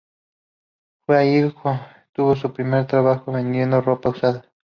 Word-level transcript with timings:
Fue 1.05 1.15
allí 1.19 1.51
que 1.53 1.59
tuvo 2.11 2.35
su 2.35 2.51
primer 2.51 2.87
trabajo, 2.87 3.31
vendiendo 3.33 3.81
ropa 3.81 4.09
usada. 4.09 4.51